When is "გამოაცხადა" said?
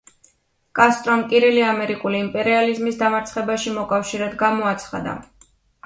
4.45-5.21